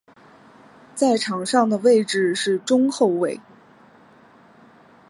[0.95, 3.39] 在场上的位置是中后卫。